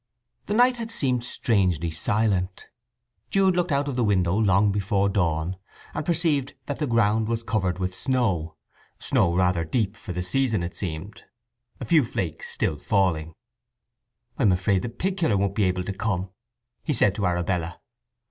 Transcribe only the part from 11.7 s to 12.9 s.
a few flakes still